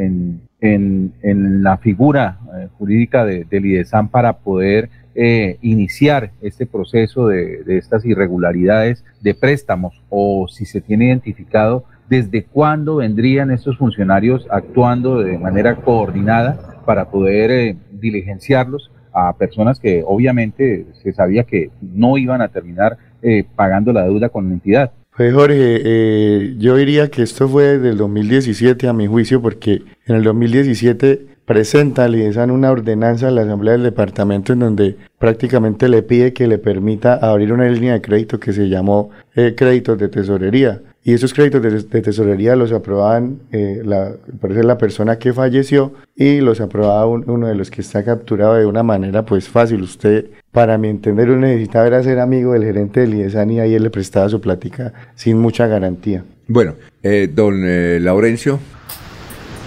en, 0.62 1.14
en, 1.22 1.62
la 1.62 1.78
figura 1.78 2.40
eh, 2.58 2.70
jurídica 2.78 3.26
de, 3.26 3.44
del 3.44 3.66
IDESAN 3.66 4.08
para 4.08 4.38
poder 4.38 4.90
eh, 5.14 5.58
iniciar 5.62 6.32
este 6.42 6.66
proceso 6.66 7.28
de, 7.28 7.64
de, 7.64 7.78
estas 7.78 8.06
irregularidades 8.06 9.04
de 9.20 9.36
préstamos 9.36 10.02
o 10.10 10.48
si 10.48 10.66
se 10.66 10.80
tiene 10.80 11.08
identificado 11.08 11.84
desde 12.10 12.46
cuándo 12.46 12.96
vendrían 12.96 13.52
estos 13.52 13.78
funcionarios 13.78 14.48
actuando 14.50 15.20
de 15.20 15.38
manera 15.38 15.76
coordinada 15.76 16.82
para 16.86 17.12
poder 17.12 17.52
eh, 17.52 17.76
diligenciarlos 17.92 18.90
a 19.14 19.34
personas 19.34 19.80
que 19.80 20.04
obviamente 20.06 20.86
se 21.02 21.14
sabía 21.14 21.44
que 21.44 21.70
no 21.82 22.18
iban 22.18 22.42
a 22.42 22.50
terminar 22.50 22.98
eh, 23.22 23.44
pagando 23.56 23.94
la 23.94 24.04
deuda 24.04 24.30
con 24.30 24.48
la 24.48 24.54
entidad. 24.54 24.92
Pues 25.16 25.34
Jorge, 25.34 25.82
eh, 25.84 26.56
yo 26.58 26.76
diría 26.78 27.10
que 27.10 27.22
esto 27.22 27.48
fue 27.48 27.78
del 27.78 27.98
2017 27.98 28.88
a 28.88 28.94
mi 28.94 29.08
juicio, 29.08 29.42
porque 29.42 29.82
en 30.06 30.16
el 30.16 30.24
2017 30.24 31.28
presenta 31.46 32.08
IESAN 32.08 32.52
una 32.52 32.72
ordenanza 32.72 33.28
a 33.28 33.32
la 33.32 33.42
Asamblea 33.42 33.74
del 33.74 33.84
Departamento 33.84 34.54
en 34.54 34.60
donde 34.60 34.98
prácticamente 35.20 35.90
le 35.90 36.04
pide 36.04 36.34
que 36.34 36.48
le 36.48 36.58
permita 36.58 37.16
abrir 37.16 37.52
una 37.54 37.68
línea 37.68 37.94
de 37.94 38.02
crédito 38.02 38.40
que 38.40 38.54
se 38.54 38.70
llamó 38.70 39.10
eh, 39.36 39.54
créditos 39.56 39.98
de 39.98 40.10
tesorería. 40.10 40.82
Y 41.04 41.14
esos 41.14 41.34
créditos 41.34 41.64
de, 41.64 42.02
tesorería 42.02 42.56
los 42.56 42.72
aprobaban, 42.72 43.40
eh, 43.52 43.82
la, 43.84 44.14
parece 44.40 44.64
la 44.64 44.78
persona 44.78 45.18
que 45.18 45.34
falleció 45.34 45.94
y 46.16 46.42
los 46.42 46.62
aprobaba 46.62 47.08
uno 47.08 47.48
de 47.48 47.56
los 47.56 47.72
que 47.72 47.82
está 47.82 48.04
capturado 48.04 48.54
de 48.54 48.68
una 48.68 48.84
manera 48.84 49.26
pues 49.26 49.50
fácil. 49.50 49.82
Usted, 49.82 50.28
para 50.52 50.78
mi 50.78 50.90
entender, 50.90 51.32
uno 51.32 51.48
necesitaba 51.48 51.88
era 51.88 52.04
ser 52.04 52.20
amigo 52.20 52.54
del 52.54 52.66
gerente 52.66 53.00
del 53.00 53.16
IESAN 53.16 53.50
y 53.50 53.60
ahí 53.60 53.74
él 53.74 53.82
le 53.82 53.90
prestaba 53.90 54.30
su 54.30 54.40
plática 54.40 54.94
sin 55.16 55.40
mucha 55.40 55.66
garantía. 55.66 56.24
Bueno, 56.48 56.76
eh, 57.02 57.28
don 57.34 57.64
eh, 57.66 57.98
Laurencio. 58.00 58.60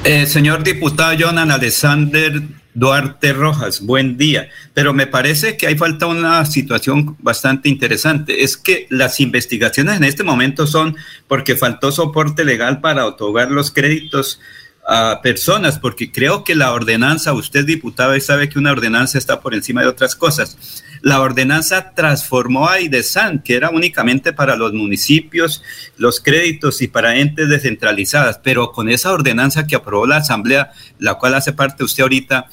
Eh, 0.06 0.26
señor 0.26 0.62
diputado 0.62 1.16
Jonan 1.18 1.50
Alexander 1.50 2.42
Duarte 2.74 3.32
Rojas, 3.32 3.80
buen 3.80 4.18
día. 4.18 4.50
Pero 4.74 4.92
me 4.92 5.06
parece 5.06 5.56
que 5.56 5.66
hay 5.66 5.78
falta 5.78 6.06
una 6.06 6.44
situación 6.44 7.16
bastante 7.20 7.70
interesante. 7.70 8.44
Es 8.44 8.58
que 8.58 8.86
las 8.90 9.18
investigaciones 9.20 9.96
en 9.96 10.04
este 10.04 10.22
momento 10.22 10.66
son 10.66 10.94
porque 11.26 11.56
faltó 11.56 11.90
soporte 11.90 12.44
legal 12.44 12.82
para 12.82 13.06
otorgar 13.06 13.50
los 13.50 13.70
créditos 13.70 14.40
a 14.86 15.20
personas, 15.22 15.78
porque 15.78 16.12
creo 16.12 16.44
que 16.44 16.54
la 16.54 16.72
ordenanza, 16.72 17.32
usted 17.32 17.64
diputado 17.64 18.18
sabe 18.20 18.48
que 18.48 18.58
una 18.58 18.72
ordenanza 18.72 19.18
está 19.18 19.40
por 19.40 19.54
encima 19.54 19.80
de 19.80 19.88
otras 19.88 20.14
cosas. 20.14 20.82
La 21.00 21.20
ordenanza 21.20 21.92
transformó 21.94 22.68
a 22.68 22.80
IDESAN, 22.80 23.40
que 23.40 23.56
era 23.56 23.70
únicamente 23.70 24.32
para 24.32 24.56
los 24.56 24.72
municipios, 24.72 25.62
los 25.96 26.20
créditos 26.20 26.80
y 26.82 26.88
para 26.88 27.16
entes 27.16 27.48
descentralizadas, 27.48 28.38
pero 28.42 28.72
con 28.72 28.88
esa 28.88 29.12
ordenanza 29.12 29.66
que 29.66 29.76
aprobó 29.76 30.06
la 30.06 30.16
Asamblea, 30.16 30.72
la 30.98 31.14
cual 31.14 31.34
hace 31.34 31.52
parte 31.52 31.84
usted 31.84 32.02
ahorita, 32.02 32.48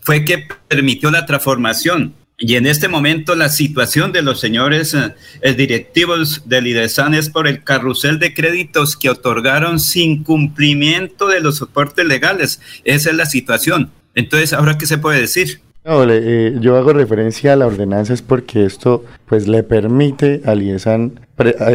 fue 0.00 0.24
que 0.24 0.48
permitió 0.68 1.10
la 1.10 1.26
transformación 1.26 2.14
y 2.40 2.56
en 2.56 2.66
este 2.66 2.88
momento 2.88 3.34
la 3.34 3.50
situación 3.50 4.12
de 4.12 4.22
los 4.22 4.40
señores 4.40 4.94
eh, 4.94 5.52
directivos 5.52 6.48
del 6.48 6.66
IDESAN 6.66 7.12
es 7.12 7.28
por 7.28 7.46
el 7.46 7.62
carrusel 7.62 8.18
de 8.18 8.32
créditos 8.32 8.96
que 8.96 9.10
otorgaron 9.10 9.78
sin 9.78 10.24
cumplimiento 10.24 11.28
de 11.28 11.40
los 11.40 11.58
soportes 11.58 12.06
legales. 12.06 12.60
Esa 12.84 13.10
es 13.10 13.16
la 13.16 13.26
situación. 13.26 13.90
Entonces, 14.14 14.54
¿ahora 14.54 14.78
qué 14.78 14.86
se 14.86 14.96
puede 14.96 15.20
decir? 15.20 15.60
No, 15.84 16.04
eh, 16.10 16.56
yo 16.60 16.76
hago 16.76 16.92
referencia 16.94 17.52
a 17.52 17.56
la 17.56 17.66
ordenanza 17.66 18.14
es 18.14 18.22
porque 18.22 18.64
esto 18.64 19.04
pues 19.26 19.46
le 19.46 19.62
permite 19.62 20.40
al 20.44 20.62
IESAN 20.62 21.20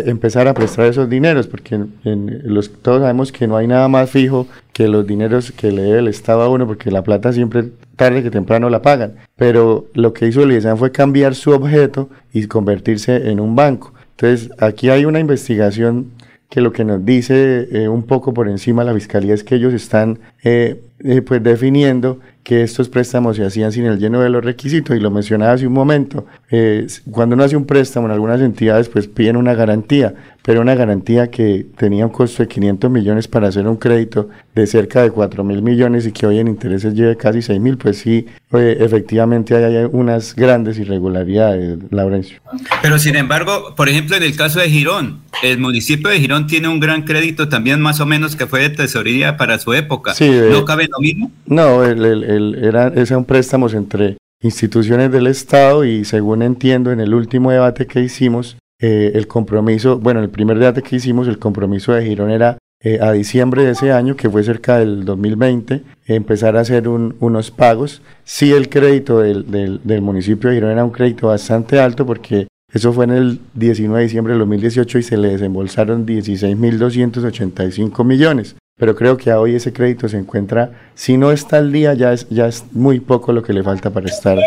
empezar 0.05 0.47
a 0.47 0.53
prestar 0.53 0.85
esos 0.85 1.09
dineros, 1.09 1.47
porque 1.47 1.75
en, 1.75 2.41
los, 2.43 2.71
todos 2.81 3.01
sabemos 3.01 3.31
que 3.31 3.47
no 3.47 3.57
hay 3.57 3.65
nada 3.65 3.87
más 3.87 4.11
fijo 4.11 4.47
que 4.75 4.89
los 4.89 5.07
dineros 5.07 5.53
que 5.53 5.71
le 5.71 5.83
debe 5.83 5.99
el 5.99 6.09
Estado 6.09 6.41
a 6.41 6.49
uno, 6.49 6.67
porque 6.67 6.91
la 6.91 7.01
plata 7.01 7.31
siempre 7.31 7.63
tarde 7.95 8.21
que 8.21 8.29
temprano 8.29 8.69
la 8.69 8.81
pagan. 8.81 9.15
Pero 9.37 9.85
lo 9.93 10.11
que 10.11 10.27
hizo 10.27 10.43
el 10.43 10.51
IESAN 10.51 10.77
fue 10.77 10.91
cambiar 10.91 11.33
su 11.33 11.51
objeto 11.51 12.09
y 12.33 12.45
convertirse 12.47 13.31
en 13.31 13.39
un 13.39 13.55
banco. 13.55 13.93
Entonces, 14.17 14.51
aquí 14.59 14.89
hay 14.89 15.05
una 15.05 15.21
investigación 15.21 16.11
que 16.49 16.59
lo 16.59 16.73
que 16.73 16.83
nos 16.83 17.05
dice 17.05 17.69
eh, 17.71 17.87
un 17.87 18.03
poco 18.03 18.33
por 18.33 18.49
encima 18.49 18.83
la 18.83 18.93
fiscalía 18.93 19.33
es 19.33 19.45
que 19.45 19.55
ellos 19.55 19.73
están 19.73 20.19
eh, 20.43 20.81
eh, 20.99 21.21
pues 21.21 21.41
definiendo 21.41 22.19
que 22.45 22.61
estos 22.61 22.89
préstamos 22.89 23.37
se 23.37 23.43
hacían 23.43 23.71
sin 23.71 23.85
el 23.85 23.97
lleno 23.97 24.21
de 24.21 24.29
los 24.29 24.45
requisitos 24.45 24.95
y 24.95 24.99
lo 24.99 25.09
mencionaba 25.09 25.53
hace 25.53 25.65
un 25.65 25.73
momento. 25.73 26.27
Eh, 26.51 26.85
cuando 27.09 27.33
uno 27.33 27.43
hace 27.43 27.57
un 27.57 27.65
préstamo 27.65 28.05
en 28.05 28.13
algunas 28.13 28.39
entidades 28.39 28.87
pues 28.87 29.07
piden 29.07 29.35
una 29.35 29.55
garantía, 29.55 30.13
pero 30.43 30.61
una 30.61 30.75
garantía 30.75 31.31
que 31.31 31.65
tenía 31.75 32.05
un 32.05 32.11
costo 32.11 32.43
de 32.43 32.47
500 32.47 32.91
millones 32.91 33.27
para 33.27 33.47
hacer 33.47 33.67
un 33.67 33.77
crédito 33.77 34.29
de 34.53 34.67
cerca 34.67 35.01
de 35.01 35.09
4 35.09 35.43
mil 35.43 35.63
millones 35.63 36.05
y 36.05 36.11
que 36.11 36.27
hoy 36.27 36.37
en 36.37 36.47
intereses 36.47 36.93
lleve 36.93 37.17
casi 37.17 37.41
6 37.41 37.59
mil, 37.59 37.77
pues 37.77 37.97
sí, 37.97 38.27
eh, 38.53 38.77
efectivamente 38.79 39.55
hay, 39.55 39.89
unas 39.91 40.35
grandes 40.35 40.77
irregularidades, 40.77 41.79
Laurencio. 41.89 42.37
Pero 42.83 42.99
sin 42.99 43.15
embargo, 43.15 43.73
por 43.75 43.89
ejemplo, 43.89 44.15
en 44.15 44.21
el 44.23 44.35
caso 44.37 44.59
de 44.59 44.69
Girón, 44.69 45.21
el 45.41 45.57
municipio 45.57 46.09
de 46.09 46.19
Girón 46.19 46.45
tiene 46.45 46.67
un 46.67 46.79
gran 46.79 47.01
crédito 47.01 47.49
también 47.49 47.81
más 47.81 47.99
o 47.99 48.05
menos 48.05 48.35
que 48.35 48.45
fue 48.45 48.61
de 48.61 48.69
tesorería 48.69 49.37
para 49.37 49.57
su 49.57 49.73
época. 49.73 50.13
¿No 50.51 50.63
cabe 50.63 50.87
lo 50.91 50.99
mismo? 50.99 51.31
No, 51.47 51.83
el, 51.83 52.05
el, 52.05 52.23
el, 52.35 52.55
era, 52.63 52.91
un 53.17 53.25
préstamos 53.25 53.73
entre 53.73 54.17
instituciones 54.41 55.11
del 55.11 55.27
Estado 55.27 55.85
y 55.85 56.05
según 56.05 56.41
entiendo 56.41 56.91
en 56.91 56.99
el 56.99 57.13
último 57.13 57.51
debate 57.51 57.87
que 57.87 58.01
hicimos, 58.01 58.57
eh, 58.79 59.13
el 59.15 59.27
compromiso, 59.27 59.99
bueno, 59.99 60.19
el 60.19 60.29
primer 60.29 60.59
debate 60.59 60.81
que 60.81 60.97
hicimos, 60.97 61.27
el 61.27 61.39
compromiso 61.39 61.93
de 61.93 62.05
Girón 62.05 62.29
era 62.31 62.57
eh, 62.83 62.99
a 63.01 63.11
diciembre 63.11 63.63
de 63.63 63.71
ese 63.71 63.91
año, 63.91 64.15
que 64.15 64.29
fue 64.29 64.43
cerca 64.43 64.77
del 64.77 65.05
2020, 65.05 65.83
empezar 66.07 66.57
a 66.57 66.61
hacer 66.61 66.87
unos 66.87 67.49
pagos. 67.51 68.01
Sí, 68.23 68.51
el 68.51 68.69
crédito 68.69 69.19
del, 69.19 69.49
del, 69.49 69.79
del, 69.83 70.01
municipio 70.01 70.49
de 70.49 70.57
Girón 70.57 70.71
era 70.71 70.83
un 70.83 70.91
crédito 70.91 71.27
bastante 71.27 71.79
alto 71.79 72.05
porque 72.05 72.47
eso 72.71 72.91
fue 72.91 73.05
en 73.05 73.11
el 73.11 73.39
19 73.53 73.99
de 73.99 74.03
diciembre 74.03 74.33
del 74.33 74.39
2018 74.41 74.99
y 74.99 75.03
se 75.03 75.17
le 75.17 75.29
desembolsaron 75.29 76.05
16.285 76.05 78.03
millones 78.03 78.55
pero 78.77 78.95
creo 78.95 79.15
que 79.15 79.31
hoy 79.31 79.55
ese 79.55 79.71
crédito 79.71 80.09
se 80.09 80.17
encuentra, 80.17 80.71
si 80.95 81.17
no 81.17 81.31
está 81.31 81.57
al 81.57 81.71
día, 81.71 81.93
ya 81.93 82.11
es, 82.11 82.27
ya 82.29 82.47
es 82.47 82.65
muy 82.73 82.99
poco 82.99 83.31
lo 83.31 83.41
que 83.41 83.53
le 83.53 83.63
falta 83.63 83.89
para 83.89 84.07
estar 84.07 84.37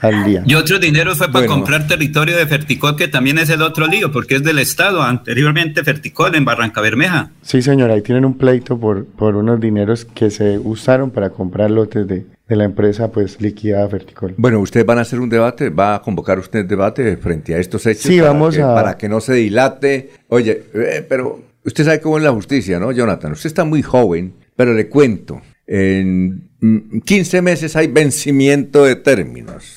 al 0.00 0.24
día. 0.24 0.42
Y 0.46 0.54
otro 0.54 0.78
dinero 0.78 1.14
fue 1.14 1.30
para 1.30 1.46
comprar 1.46 1.86
territorio 1.86 2.36
de 2.36 2.46
Ferticol, 2.46 2.96
que 2.96 3.06
también 3.06 3.38
es 3.38 3.50
el 3.50 3.62
otro 3.62 3.86
lío, 3.86 4.10
porque 4.10 4.36
es 4.36 4.42
del 4.42 4.58
Estado, 4.58 5.02
anteriormente 5.02 5.84
Ferticol 5.84 6.34
en 6.34 6.44
Barranca 6.44 6.80
Bermeja. 6.80 7.30
Sí, 7.42 7.62
señora, 7.62 7.94
ahí 7.94 8.02
tienen 8.02 8.24
un 8.24 8.36
pleito 8.36 8.78
por, 8.78 9.06
por 9.06 9.36
unos 9.36 9.60
dineros 9.60 10.04
que 10.04 10.30
se 10.30 10.58
usaron 10.58 11.12
para 11.12 11.30
comprar 11.30 11.70
lotes 11.70 12.06
de, 12.08 12.26
de 12.48 12.56
la 12.56 12.64
empresa 12.64 13.12
pues 13.12 13.40
liquidada 13.40 13.88
Ferticol. 13.88 14.34
Bueno, 14.38 14.58
¿ustedes 14.58 14.86
van 14.86 14.98
a 14.98 15.02
hacer 15.02 15.20
un 15.20 15.28
debate? 15.28 15.70
¿Va 15.70 15.94
a 15.94 16.02
convocar 16.02 16.40
usted 16.40 16.64
debate 16.64 17.16
frente 17.16 17.54
a 17.54 17.58
estos 17.58 17.86
hechos? 17.86 18.02
Sí, 18.02 18.18
vamos 18.18 18.58
a... 18.58 18.74
Para 18.74 18.96
que 18.96 19.08
no 19.08 19.20
se 19.20 19.34
dilate. 19.34 20.10
Oye, 20.28 20.64
eh, 20.74 21.06
pero 21.08 21.47
Usted 21.68 21.84
sabe 21.84 22.00
cómo 22.00 22.16
es 22.16 22.24
la 22.24 22.32
justicia, 22.32 22.80
¿no, 22.80 22.92
Jonathan? 22.92 23.32
Usted 23.32 23.48
está 23.48 23.64
muy 23.64 23.82
joven, 23.82 24.32
pero 24.56 24.72
le 24.72 24.88
cuento, 24.88 25.42
en 25.66 26.48
15 27.04 27.42
meses 27.42 27.76
hay 27.76 27.88
vencimiento 27.88 28.84
de 28.84 28.96
términos. 28.96 29.76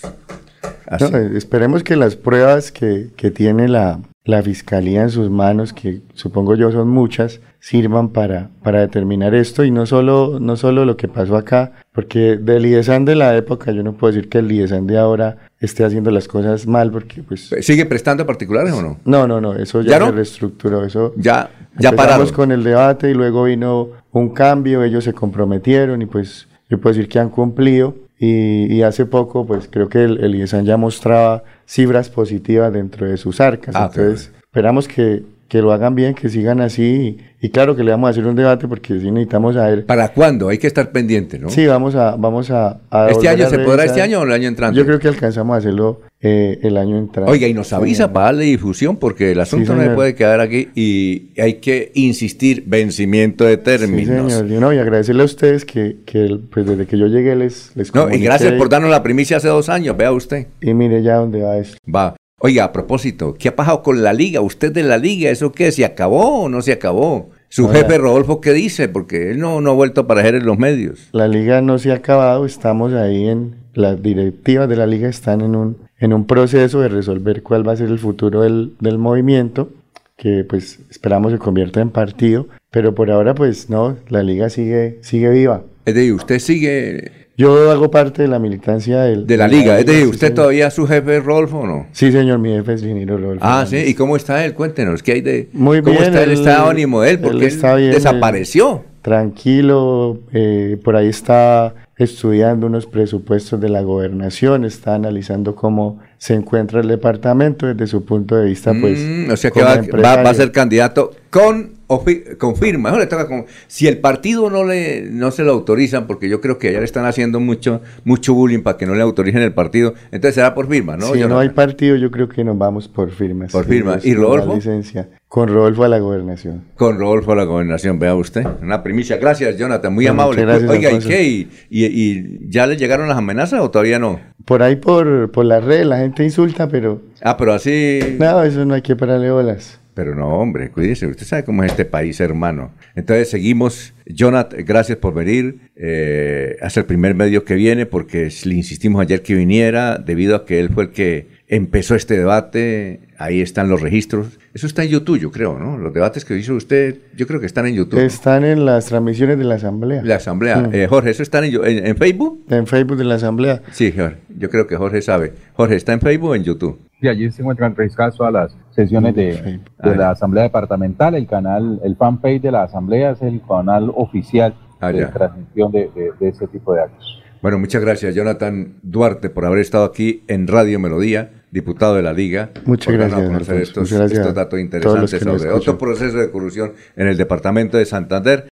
Eh, 0.90 1.32
esperemos 1.36 1.84
que 1.84 1.98
las 1.98 2.16
pruebas 2.16 2.72
que, 2.72 3.10
que 3.18 3.30
tiene 3.30 3.68
la, 3.68 4.00
la, 4.24 4.42
fiscalía 4.44 5.04
en 5.04 5.10
sus 5.10 5.30
manos, 5.30 5.74
que 5.74 6.02
supongo 6.14 6.56
yo 6.56 6.72
son 6.72 6.90
muchas, 6.90 7.42
sirvan 7.60 8.10
para, 8.10 8.50
para 8.64 8.82
determinar 8.82 9.36
esto 9.36 9.64
y 9.64 9.72
no 9.72 9.86
solo, 9.86 10.40
no 10.40 10.56
solo 10.56 10.86
lo 10.86 10.98
que 10.98 11.08
pasó 11.08 11.36
acá, 11.36 11.74
porque 11.92 12.38
del 12.38 12.66
IESAN 12.66 13.06
de 13.06 13.16
la 13.16 13.36
época 13.36 13.72
yo 13.72 13.84
no 13.84 13.94
puedo 13.94 14.14
decir 14.14 14.30
que 14.30 14.40
el 14.40 14.52
IESAN 14.52 14.88
de 14.88 14.98
ahora 14.98 15.38
esté 15.60 15.84
haciendo 15.84 16.12
las 16.12 16.28
cosas 16.28 16.66
mal 16.66 16.92
porque 16.92 17.24
pues... 17.24 17.50
¿Sigue 17.62 17.86
prestando 17.86 18.26
particulares 18.26 18.74
o 18.74 18.82
no? 18.82 19.00
No, 19.06 19.28
no, 19.28 19.40
no, 19.40 19.54
eso 19.54 19.82
ya, 19.82 20.00
se 20.00 20.12
reestructuró, 20.12 20.84
eso... 20.84 21.14
Ya, 21.18 21.50
ya 21.78 21.92
pararon. 21.92 22.30
con 22.30 22.52
el 22.52 22.64
debate 22.64 23.12
y 23.12 23.14
luego 23.14 23.44
vino 23.44 23.90
un 24.12 24.30
cambio, 24.30 24.84
ellos 24.84 25.04
se 25.04 25.14
comprometieron 25.14 26.02
y 26.02 26.06
pues 26.06 26.48
yo 26.70 26.80
puedo 26.80 26.96
decir 26.96 27.10
que 27.10 27.20
han 27.20 27.30
cumplido 27.30 27.96
y, 28.24 28.84
hace 28.84 29.06
poco 29.06 29.48
pues 29.48 29.68
creo 29.70 29.90
que 29.90 30.04
el, 30.04 30.24
el 30.24 30.36
IESAN 30.36 30.66
ya 30.66 30.78
mostraba 30.78 31.44
cifras 31.66 32.10
positivas 32.10 32.72
dentro 32.72 33.08
de 33.08 33.18
sus 33.18 33.42
arcas, 33.42 33.76
ah, 33.76 33.90
entonces 33.92 34.32
esperamos 34.44 34.88
que 34.88 35.24
que 35.52 35.62
lo 35.62 35.74
hagan 35.74 35.96
bien, 35.96 36.14
que 36.14 36.30
sigan 36.30 36.62
así. 36.62 37.18
Y, 37.42 37.50
claro 37.50 37.76
que 37.76 37.84
le 37.84 37.92
vamos 37.92 38.08
a 38.08 38.12
hacer 38.12 38.26
un 38.26 38.38
debate 38.38 38.70
porque 38.70 38.98
sí 39.02 39.12
necesitamos 39.12 39.56
saber. 39.56 39.86
¿Para 39.86 40.08
cuándo? 40.14 40.48
Hay 40.48 40.58
que 40.58 40.68
estar 40.68 40.94
pendiente, 40.94 41.38
¿no? 41.40 41.50
Sí, 41.50 41.66
vamos 41.66 41.94
a. 41.94 42.16
Vamos 42.16 42.50
a, 42.52 42.80
¿Este 43.10 43.28
año 43.28 43.50
se 43.50 43.60
podrá 43.60 43.84
este 43.84 44.02
año 44.02 44.22
o 44.22 44.24
el 44.24 44.32
año 44.32 44.48
entrante? 44.48 44.80
Yo 44.80 44.86
creo 44.86 44.98
que 45.00 45.10
alcanzamos 45.10 45.56
a 45.56 45.58
hacerlo 45.58 46.04
eh, 46.22 46.58
el 46.64 46.78
año 46.78 46.98
entrante. 46.98 47.30
Oiga, 47.30 47.50
y 47.50 47.54
nos 47.54 47.74
avisa 47.74 48.14
para 48.14 48.28
darle 48.28 48.46
difusión 48.46 48.96
porque 48.96 49.34
el 49.34 49.42
asunto 49.42 49.76
no 49.76 49.84
se 49.84 49.90
puede 49.90 50.16
quedar 50.16 50.40
aquí 50.40 50.70
y 50.74 51.34
hay 51.38 51.56
que 51.56 51.92
insistir, 51.96 52.64
vencimiento 52.66 53.44
de 53.44 53.58
términos. 53.58 54.32
Sí, 54.32 54.38
señor. 54.38 54.62
no, 54.62 54.72
y 54.72 54.78
agradecerle 54.78 55.24
a 55.24 55.26
ustedes 55.26 55.66
que, 55.66 55.98
que 56.06 56.40
pues 56.50 56.66
desde 56.66 56.86
que 56.86 56.98
yo 56.98 57.08
llegué 57.08 57.36
les, 57.36 57.76
les 57.76 57.94
No, 57.94 58.10
y 58.10 58.20
gracias 58.20 58.54
por 58.54 58.70
darnos 58.70 58.90
la 58.90 59.04
primicia 59.04 59.36
hace 59.36 59.50
dos 59.50 59.68
años, 59.68 59.98
vea 59.98 60.14
usted. 60.14 60.48
Y 60.62 60.74
mire 60.74 61.04
ya 61.04 61.16
dónde 61.16 61.42
va 61.42 61.58
eso. 61.58 61.76
Va. 61.94 62.16
Oiga, 62.44 62.64
a 62.64 62.74
propósito, 62.74 63.36
¿qué 63.38 63.50
ha 63.50 63.56
pasado 63.56 63.84
con 63.84 64.02
la 64.02 64.14
liga? 64.14 64.42
¿Usted 64.42 64.72
de 64.72 64.82
la 64.82 64.98
liga? 64.98 65.30
¿Eso 65.30 65.52
qué? 65.52 65.72
¿Se 65.72 65.86
acabó 65.86 66.44
o 66.44 66.50
no 66.50 66.64
se 66.64 66.72
acabó? 66.72 67.30
Su 67.50 67.70
jefe 67.70 68.00
Rodolfo, 68.00 68.42
¿qué 68.42 68.52
dice? 68.52 68.90
Porque 68.90 69.30
él 69.30 69.40
no, 69.40 69.62
no 69.62 69.70
ha 69.70 69.74
vuelto 69.74 70.02
a 70.02 70.04
aparecer 70.06 70.34
en 70.34 70.48
los 70.48 70.58
medios. 70.58 71.10
La 71.12 71.28
liga 71.28 71.62
no 71.62 71.78
se 71.78 71.92
ha 71.92 71.96
acabado, 71.96 72.48
estamos 72.48 72.94
ahí 72.94 73.28
en, 73.28 73.58
las 73.76 74.02
directivas 74.02 74.68
de 74.68 74.76
la 74.76 74.88
liga 74.88 75.08
están 75.08 75.42
en 75.42 75.56
un, 75.56 75.78
en 76.00 76.14
un 76.14 76.26
proceso 76.26 76.82
de 76.82 76.90
resolver 76.90 77.44
cuál 77.44 77.68
va 77.68 77.74
a 77.74 77.78
ser 77.78 77.90
el 77.90 78.00
futuro 78.00 78.42
del, 78.42 78.74
del 78.80 78.98
movimiento, 78.98 79.70
que 80.18 80.44
pues 80.44 80.80
esperamos 80.90 81.32
se 81.34 81.38
convierta 81.38 81.80
en 81.80 81.92
partido, 81.92 82.48
pero 82.72 82.96
por 82.96 83.12
ahora 83.12 83.36
pues 83.36 83.70
no, 83.70 83.98
la 84.10 84.24
liga 84.24 84.50
sigue, 84.50 84.98
sigue 85.02 85.30
viva. 85.30 85.64
Es 85.86 85.94
decir, 85.94 86.14
usted 86.14 86.40
sigue 86.40 87.21
Yo 87.42 87.72
hago 87.72 87.90
parte 87.92 88.22
de 88.22 88.28
la 88.28 88.40
militancia 88.40 89.02
del, 89.02 89.26
de 89.26 89.38
la 89.38 89.48
liga. 89.48 89.80
Es 89.80 89.86
decir, 89.86 90.08
¿usted 90.08 90.34
todavía 90.34 90.68
es 90.68 90.74
su 90.74 90.86
jefe 90.88 91.20
Rolfo 91.20 91.60
o 91.60 91.68
no? 91.68 91.88
Sí, 91.92 92.12
señor, 92.12 92.40
mi 92.40 92.50
jefe 92.54 92.74
es 92.74 92.82
ingeniero 92.84 93.18
Rolfo. 93.18 93.40
Ah, 93.46 93.66
sí. 93.68 93.78
¿Y 93.78 93.94
cómo 93.94 94.16
está 94.16 94.44
él? 94.46 94.54
Cuéntenos, 94.54 95.02
¿qué 95.02 95.14
hay 95.14 95.22
de. 95.22 95.50
Muy 95.54 95.82
¿Cómo 95.82 95.94
bien, 96.00 96.06
está 96.12 96.24
el 96.24 96.32
estado 96.32 96.70
ánimo 96.70 97.02
de 97.02 97.12
él? 97.12 97.20
Porque 97.20 97.38
él 97.38 97.44
está 97.44 97.74
él 97.74 97.80
bien, 97.82 97.92
desapareció. 97.94 98.84
Tranquilo, 99.02 100.20
eh, 100.34 100.78
por 100.84 100.96
ahí 100.96 101.08
está 101.08 101.74
estudiando 101.98 102.68
unos 102.68 102.86
presupuestos 102.86 103.60
de 103.62 103.70
la 103.70 103.82
gobernación, 103.82 104.66
está 104.66 104.94
analizando 104.96 105.56
cómo 105.56 106.00
se 106.18 106.34
encuentra 106.36 106.82
el 106.82 106.88
departamento 106.88 107.66
desde 107.66 107.88
su 107.88 108.04
punto 108.06 108.36
de 108.36 108.46
vista, 108.46 108.74
pues. 108.80 109.00
Mm, 109.00 109.32
o 109.32 109.38
sea 109.38 109.50
que 109.52 109.62
va, 109.64 109.78
va- 109.78 110.22
va 110.24 110.30
a 110.30 110.34
ser 110.34 110.52
candidato 110.52 111.12
con 111.30 111.72
o 111.94 112.00
fi- 112.04 112.24
con 112.38 112.56
firma. 112.56 112.90
Eso 112.90 113.00
le 113.00 113.08
toca 113.08 113.28
con- 113.28 113.46
si 113.68 113.88
el 113.88 113.98
partido 114.00 114.50
no 114.50 114.64
le 114.64 115.02
no 115.10 115.32
se 115.32 115.44
lo 115.44 115.52
autorizan, 115.52 116.08
porque 116.08 116.30
yo 116.30 116.40
creo 116.42 116.58
que 116.58 116.70
allá 116.70 116.80
le 116.80 116.86
están 116.86 117.06
haciendo 117.06 117.40
mucho 117.40 117.82
mucho 118.04 118.34
bullying 118.34 118.62
para 118.62 118.78
que 118.78 118.86
no 118.86 118.96
le 118.96 119.02
autoricen 119.02 119.42
el 119.42 119.54
partido, 119.54 119.94
entonces 120.12 120.36
será 120.36 120.54
por 120.54 120.68
firma, 120.70 120.98
¿no? 120.98 121.14
si 121.14 121.20
no 121.22 121.40
hay 121.40 121.50
partido, 121.50 121.96
yo 121.96 122.10
creo 122.12 122.30
que 122.30 122.44
nos 122.44 122.58
vamos 122.58 122.88
por 122.88 123.12
firmas. 123.12 123.52
Por 123.52 123.66
que 123.66 123.72
firma. 123.74 123.96
nos- 123.96 124.06
¿Y 124.06 124.14
Rodolfo? 124.14 124.56
licencia. 124.56 125.10
Con 125.28 125.48
Rodolfo 125.48 125.86
a 125.86 125.88
la 125.88 126.00
gobernación. 126.00 126.64
Con 126.76 127.00
Rodolfo 127.00 127.32
a 127.32 127.36
la 127.38 127.46
gobernación, 127.46 127.98
vea 128.00 128.14
usted. 128.16 128.46
Una 128.62 128.84
primicia. 128.84 129.16
Gracias, 129.16 129.58
Jonathan. 129.58 129.94
Muy 129.94 130.06
Bueno, 130.06 130.24
amable. 130.24 130.42
gracias, 130.42 130.70
Oiga, 130.70 130.92
¿y 130.92 131.00
qué? 131.00 131.24
¿Y, 131.24 131.50
y, 131.70 131.86
y 131.86 132.40
ya 132.50 132.68
le 132.68 132.76
llegaron 132.76 133.08
las 133.08 133.18
amenazas 133.18 133.62
o 133.62 133.72
todavía 133.72 133.98
no? 133.98 134.20
Por 134.44 134.62
ahí 134.62 134.76
por, 134.76 135.32
por 135.32 135.46
la 135.46 135.60
red 135.62 135.84
la 135.86 136.00
gente 136.00 136.24
insulta, 136.26 136.68
pero 136.68 137.02
Ah, 137.22 137.38
pero 137.38 137.54
así. 137.54 138.18
no, 138.20 138.44
eso 138.44 138.66
no 138.66 138.74
hay 138.74 138.82
que 138.82 138.96
pararle 138.98 139.32
bolas. 139.32 139.80
Pero 139.94 140.16
no, 140.16 140.28
hombre, 140.40 140.70
cuídese. 140.72 141.06
Usted 141.08 141.26
sabe 141.26 141.44
cómo 141.44 141.64
es 141.64 141.72
este 141.72 141.84
país, 141.86 142.20
hermano. 142.22 142.72
Entonces 142.96 143.30
seguimos. 143.30 143.94
Jonathan, 144.06 144.64
gracias 144.66 144.98
por 144.98 145.14
venir. 145.14 145.60
Eh, 145.76 146.56
es 146.62 146.78
el 146.78 146.86
primer 146.86 147.14
medio 147.16 147.44
que 147.44 147.56
viene 147.56 147.86
porque 147.86 148.30
le 148.46 148.56
insistimos 148.56 149.02
ayer 149.02 149.22
que 149.22 149.34
viniera 149.36 149.98
debido 149.98 150.36
a 150.36 150.46
que 150.46 150.60
él 150.60 150.70
fue 150.70 150.86
el 150.86 150.90
que 150.92 151.28
empezó 151.48 151.96
este 151.96 152.18
debate. 152.18 153.02
Ahí 153.18 153.42
están 153.42 153.70
los 153.70 153.82
registros. 153.82 154.40
Eso 154.54 154.66
está 154.68 154.84
en 154.84 154.90
YouTube, 154.90 155.20
yo 155.20 155.32
creo, 155.32 155.58
¿no? 155.60 155.78
Los 155.78 155.94
debates 155.94 156.26
que 156.26 156.38
hizo 156.38 156.56
usted, 156.56 156.96
yo 157.16 157.28
creo 157.28 157.40
que 157.40 157.46
están 157.46 157.68
en 157.68 157.76
YouTube. 157.76 158.00
Están 158.00 158.44
en 158.46 158.66
las 158.66 158.86
transmisiones 158.88 159.38
de 159.38 159.44
la 159.44 159.56
asamblea. 159.56 160.02
La 160.04 160.16
asamblea. 160.16 160.58
Mm. 160.58 160.70
Eh, 160.76 160.88
Jorge, 160.88 161.12
¿eso 161.12 161.24
está 161.24 161.46
en, 161.46 161.54
en- 161.64 161.86
en 161.86 161.96
Facebook? 161.98 162.46
En 162.50 162.66
Facebook 162.68 162.98
de 162.98 163.04
la 163.06 163.16
asamblea. 163.16 163.62
Sí, 163.72 163.92
Jorge. 163.96 164.16
Yo 164.38 164.50
creo 164.50 164.68
que 164.68 164.76
Jorge 164.78 165.02
sabe. 165.02 165.34
Jorge, 165.54 165.76
¿está 165.76 165.94
en 165.94 166.02
Facebook 166.02 166.30
o 166.32 166.36
en 166.36 166.44
YouTube? 166.44 166.80
Y 167.02 167.08
allí 167.08 167.32
se 167.32 167.42
encuentran 167.42 167.76
registradas 167.76 168.16
todas 168.16 168.32
las 168.32 168.58
sesiones 168.72 169.16
de, 169.16 169.34
Sí. 169.34 169.60
de 169.90 169.96
la 169.96 170.12
Asamblea 170.12 170.44
Departamental. 170.44 171.16
El 171.16 171.28
canal, 171.28 171.80
el 171.84 171.96
fanpage 171.96 172.42
de 172.42 172.52
la 172.52 172.64
Asamblea 172.64 173.12
es 173.12 173.22
el 173.22 173.42
canal 173.48 173.92
oficial 173.96 174.54
Ah, 174.80 174.92
de 174.92 175.06
transmisión 175.06 175.72
de, 175.72 175.90
de- 175.96 176.12
de 176.20 176.30
ese 176.30 176.48
tipo 176.48 176.74
de 176.74 176.82
actos. 176.82 177.22
Bueno, 177.42 177.58
muchas 177.60 177.82
gracias, 177.84 178.14
Jonathan 178.16 178.76
Duarte, 178.84 179.30
por 179.32 179.46
haber 179.46 179.60
estado 179.60 179.84
aquí 179.84 180.24
en 180.28 180.48
Radio 180.48 180.80
Melodía, 180.80 181.32
diputado 181.52 181.96
de 181.96 182.04
la 182.04 182.14
Liga. 182.14 182.50
Muchas 182.66 182.94
gracias, 182.94 183.20
a 183.20 183.26
conocer 183.26 183.62
estos, 183.62 183.84
Muchas 183.84 183.98
gracias 184.00 184.20
estos 184.20 184.34
datos 184.36 184.60
interesantes 184.60 185.20
sobre 185.22 185.52
otro 185.52 185.78
proceso 185.78 186.18
de 186.18 186.32
corrupción 186.32 186.74
en 186.96 187.08
el 187.08 187.18
departamento 187.18 187.78
de 187.78 187.86
Santander. 187.86 188.48